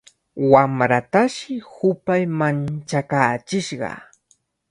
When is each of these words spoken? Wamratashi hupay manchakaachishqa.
Wamratashi 0.51 1.53
hupay 1.73 2.23
manchakaachishqa. 2.39 3.89